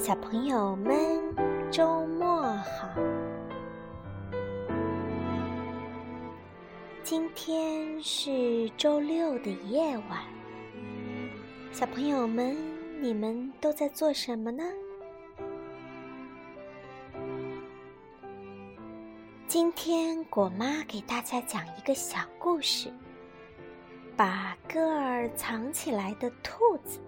[0.00, 0.96] 小朋友们，
[1.72, 2.88] 周末好！
[7.02, 10.20] 今天是周六的夜晚，
[11.72, 12.56] 小朋友们，
[13.02, 14.62] 你们都在做什么呢？
[19.48, 22.88] 今天果妈给大家讲一个小故事，
[24.16, 27.00] 把歌儿藏起来的兔子。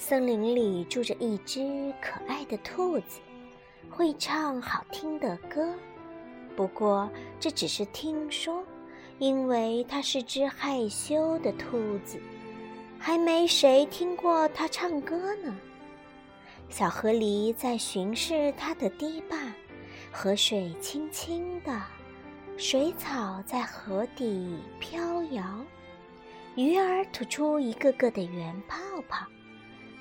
[0.00, 3.18] 森林里住着一只可爱的兔子，
[3.90, 5.74] 会唱好听的歌。
[6.56, 8.62] 不过这只是听说，
[9.18, 12.20] 因为它是只害羞的兔子，
[12.96, 15.54] 还没谁听过它唱歌呢。
[16.68, 19.36] 小河狸在巡视它的堤坝，
[20.12, 21.82] 河水清清的，
[22.56, 25.44] 水草在河底飘摇，
[26.54, 28.76] 鱼儿吐出一个个的圆泡
[29.08, 29.26] 泡。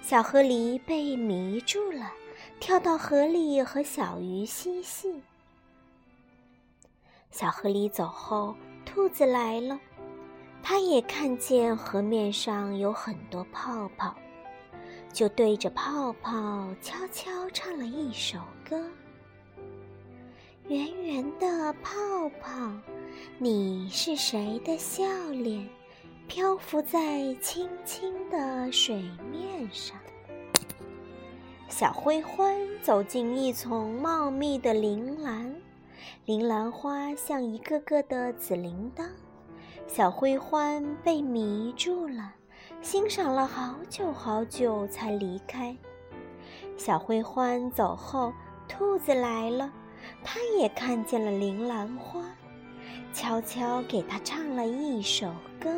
[0.08, 2.10] 小河狸被迷住了，
[2.62, 5.22] 跳到河里和小鱼嬉戏。
[7.30, 8.56] 小河狸走后，
[8.86, 9.78] 兔子来了，
[10.64, 14.16] 它也看见河面上有很多泡泡，
[15.12, 16.32] 就对着泡泡
[16.82, 18.82] 悄悄唱了一首歌
[20.70, 21.92] ：“圆圆的泡
[22.42, 22.72] 泡，
[23.40, 25.68] 你是谁的笑脸？”
[26.30, 28.17] 漂浮在清清
[28.72, 29.98] 水面上。
[31.70, 35.56] 小灰欢走进一丛茂密的铃兰，
[36.26, 39.06] 铃兰花像一个个的紫铃铛。
[39.86, 42.34] 小灰欢被迷住了，
[42.82, 45.76] 欣赏了好久好久才离开。
[46.76, 48.34] 小灰欢走后，
[48.68, 49.72] 兔子来了，
[50.24, 52.22] 它也看见了铃兰花，
[53.14, 55.70] 悄悄给它唱了一首歌。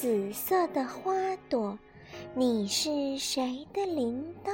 [0.00, 1.12] 紫色的花
[1.48, 1.76] 朵，
[2.32, 4.52] 你是谁的铃铛？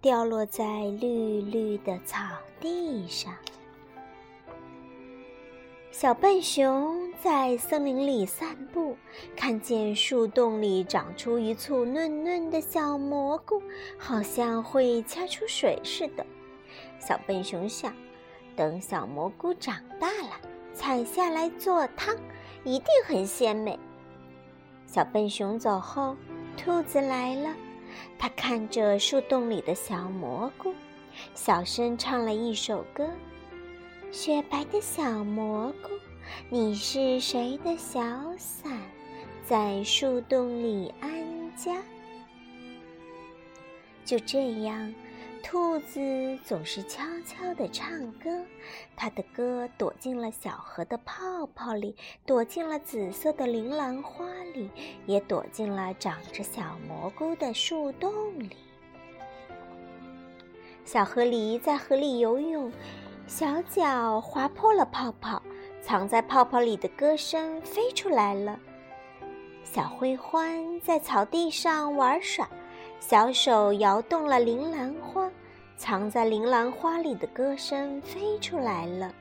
[0.00, 0.64] 掉落在
[1.00, 2.18] 绿绿的草
[2.58, 3.32] 地上。
[5.92, 8.96] 小笨熊在森林里散步，
[9.36, 13.62] 看见树洞里长出一簇嫩嫩的小蘑菇，
[13.96, 16.26] 好像会掐出水似的。
[16.98, 17.94] 小笨熊想，
[18.56, 20.32] 等小蘑菇长大了，
[20.72, 22.16] 采下来做汤，
[22.64, 23.78] 一定很鲜美。
[24.94, 26.16] 小笨熊走后，
[26.56, 27.52] 兔子来了。
[28.16, 30.72] 它看着树洞里的小蘑菇，
[31.34, 33.10] 小声唱了一首歌
[34.12, 35.88] ：“雪白的小蘑菇，
[36.48, 38.00] 你是谁的小
[38.38, 38.70] 伞，
[39.44, 41.10] 在树洞里安
[41.56, 41.82] 家？”
[44.06, 44.94] 就这样。
[45.44, 48.30] 兔子总是悄悄地唱歌，
[48.96, 51.94] 它的歌躲进了小河的泡泡里，
[52.24, 54.70] 躲进了紫色的铃兰花里，
[55.04, 58.56] 也躲进了长着小蘑菇的树洞里。
[60.86, 62.72] 小河狸在河里游泳，
[63.26, 65.42] 小脚划破了泡泡，
[65.82, 68.58] 藏在泡泡里的歌声飞出来了。
[69.62, 72.48] 小灰欢在草地上玩耍。
[73.06, 75.30] 小手摇动了铃兰花，
[75.76, 79.14] 藏在铃兰花里的歌声飞出来了。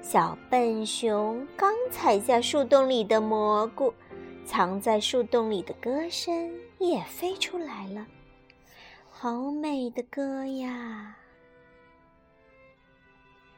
[0.00, 3.92] 小笨熊刚采下树洞里的蘑菇，
[4.46, 6.48] 藏在树洞里的歌声
[6.78, 8.06] 也飞出来了。
[9.10, 11.16] 好美的歌呀！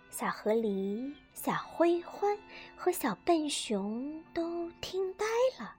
[0.08, 2.34] 小河狸、小灰獾
[2.74, 5.26] 和小笨熊都听呆
[5.60, 5.74] 了。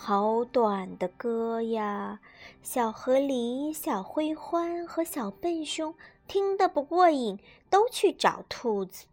[0.00, 2.20] 好短的歌呀！
[2.62, 5.92] 小河狸、小灰欢和小笨熊
[6.28, 9.06] 听得不过瘾，都去找兔子。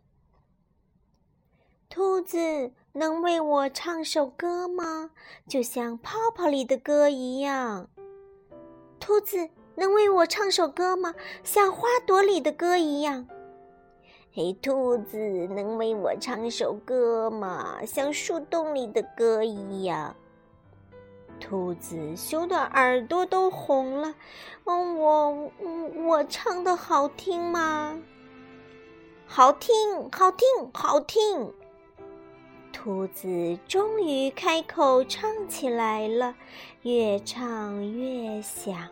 [1.89, 5.09] 兔子能为我唱首歌吗？
[5.47, 7.89] 就像泡泡里的歌一样。
[8.99, 11.15] 兔子能为我唱首歌吗？
[11.43, 13.27] 像花朵里的歌一样。
[14.31, 15.17] 嘿，兔子
[15.47, 17.83] 能为我唱首歌吗？
[17.83, 20.15] 像树洞里的歌一样。
[21.39, 24.15] 兔子羞得耳朵都红了。
[24.63, 25.51] 嗯，我，
[26.05, 27.99] 我唱的好听吗？
[29.27, 29.73] 好听，
[30.11, 31.53] 好听，好听。
[32.71, 36.35] 兔子终于开口唱起来了，
[36.83, 38.89] 越唱越响，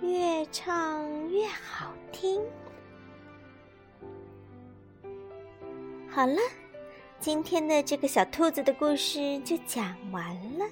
[0.00, 2.40] 越唱越好听。
[6.08, 6.36] 好了，
[7.18, 10.64] 今天的这个小兔子的故事就讲完了。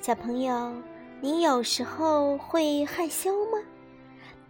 [0.00, 0.72] 小朋友，
[1.20, 3.58] 你有时候会害羞吗？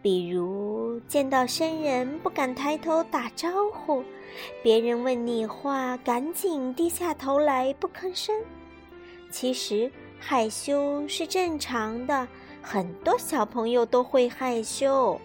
[0.00, 4.04] 比如见到生人不敢抬头打招呼，
[4.62, 8.32] 别人问你话赶紧低下头来不吭声。
[9.32, 12.28] 其实害羞是正常的，
[12.62, 15.20] 很多小朋友都会害羞。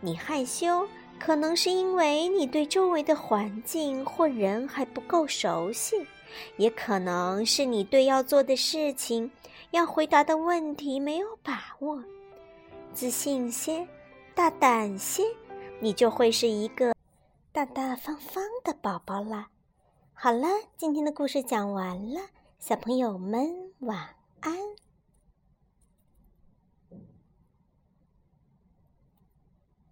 [0.00, 0.84] 你害羞，
[1.20, 6.04] 可能是因为你对周围的环境或人还不够熟悉，
[6.56, 9.30] 也可能是你对要做的事情、
[9.70, 12.02] 要回答的问题没有把握。
[12.92, 13.86] 自信些，
[14.34, 15.22] 大胆些，
[15.80, 16.94] 你就会是一个
[17.52, 19.48] 大大方方的宝宝啦。
[20.12, 20.46] 好了，
[20.76, 22.20] 今天的故事讲完了，
[22.58, 23.98] 小朋友们晚
[24.40, 24.79] 安。